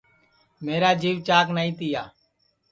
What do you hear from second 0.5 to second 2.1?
میرا جِیوَ چاک نائی تِیا